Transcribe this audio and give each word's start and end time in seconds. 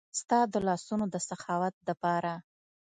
ستا 0.19 0.39
د 0.53 0.55
لاسونو 0.67 1.05
د 1.13 1.15
سخاوت 1.27 1.75
د 1.87 1.89
پاره 2.01 2.35